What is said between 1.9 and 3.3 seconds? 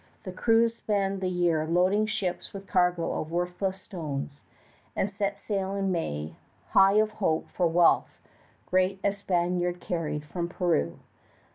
the ships with cargo of